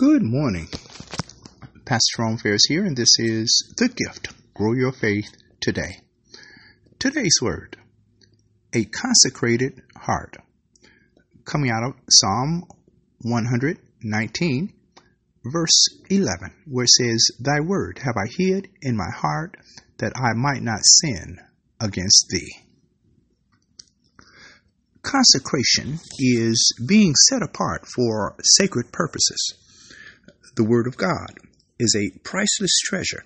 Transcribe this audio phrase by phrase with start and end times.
[0.00, 0.68] Good morning.
[1.84, 5.26] Pastor Jerome Ferris here, and this is The Gift Grow Your Faith
[5.60, 6.02] Today.
[7.00, 7.76] Today's word
[8.72, 10.36] a consecrated heart.
[11.44, 12.62] Coming out of Psalm
[13.22, 14.72] 119,
[15.44, 19.56] verse 11, where it says, Thy word have I hid in my heart
[19.96, 21.38] that I might not sin
[21.80, 22.52] against thee.
[25.02, 29.64] Consecration is being set apart for sacred purposes.
[30.58, 31.38] The Word of God
[31.78, 33.22] is a priceless treasure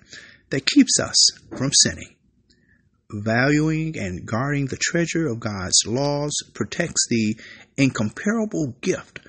[0.51, 1.17] that keeps us
[1.57, 2.13] from sinning.
[3.09, 7.35] Valuing and guarding the treasure of God's laws protects the
[7.75, 9.21] incomparable gift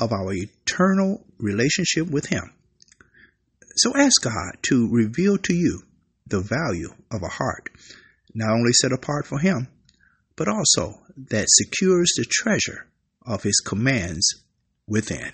[0.00, 2.52] of our eternal relationship with Him.
[3.76, 5.82] So ask God to reveal to you
[6.26, 7.70] the value of a heart,
[8.34, 9.68] not only set apart for Him,
[10.34, 12.88] but also that secures the treasure
[13.24, 14.42] of His commands
[14.88, 15.30] within.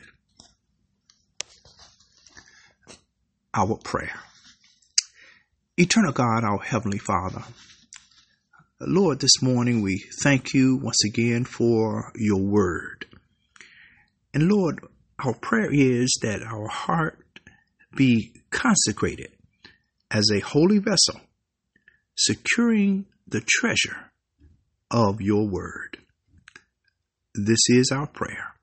[3.52, 4.20] Our prayer.
[5.77, 7.42] Eternal God, our Heavenly Father,
[8.80, 13.06] Lord, this morning we thank you once again for your word.
[14.33, 14.78] And Lord,
[15.25, 17.19] our prayer is that our heart
[17.97, 19.33] be consecrated
[20.12, 21.20] as a holy vessel,
[22.14, 24.12] securing the treasure
[24.92, 25.98] of your word.
[27.34, 28.55] This is our prayer.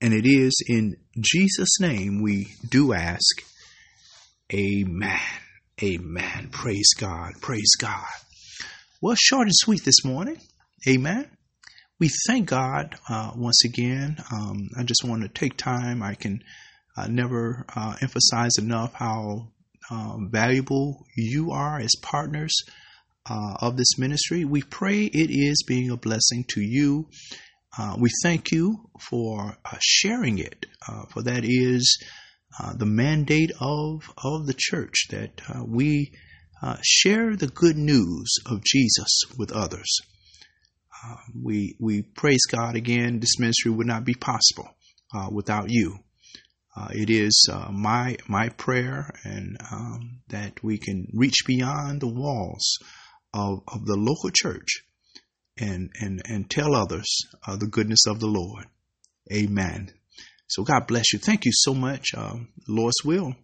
[0.00, 3.42] And it is in Jesus' name we do ask.
[4.52, 5.20] Amen.
[5.82, 6.48] Amen.
[6.52, 7.32] Praise God.
[7.40, 8.04] Praise God.
[9.00, 10.36] Well, short and sweet this morning.
[10.86, 11.30] Amen.
[11.98, 14.18] We thank God uh, once again.
[14.30, 16.02] Um, I just want to take time.
[16.02, 16.42] I can
[16.94, 19.48] uh, never uh, emphasize enough how
[19.90, 22.54] uh, valuable you are as partners
[23.28, 24.44] uh, of this ministry.
[24.44, 27.08] We pray it is being a blessing to you.
[27.78, 30.66] Uh, we thank you for sharing it,
[31.08, 31.98] for that is
[32.76, 36.12] the mandate of, of the church that we
[36.64, 39.98] uh, share the good news of Jesus with others.
[41.04, 43.20] Uh, we we praise God again.
[43.20, 44.70] This ministry would not be possible
[45.14, 45.98] uh, without you.
[46.74, 52.08] Uh, it is uh, my my prayer and um, that we can reach beyond the
[52.08, 52.78] walls
[53.34, 54.84] of, of the local church
[55.58, 58.66] and and and tell others uh, the goodness of the Lord.
[59.32, 59.92] Amen.
[60.54, 61.18] So God bless you.
[61.18, 62.14] Thank you so much.
[62.16, 63.34] Um, Lord's will,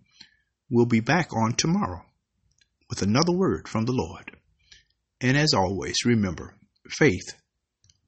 [0.70, 2.02] we'll be back on tomorrow
[2.88, 4.30] with another word from the Lord.
[5.20, 6.54] And as always, remember
[6.88, 7.34] faith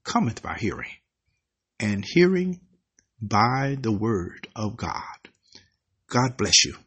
[0.05, 0.91] cometh by hearing,
[1.81, 2.61] and hearing
[3.21, 5.19] by the word of God.
[6.09, 6.77] God bless you.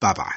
[0.00, 0.34] Bye bye.